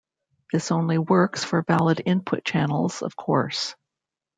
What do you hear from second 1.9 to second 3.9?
input channels, of course.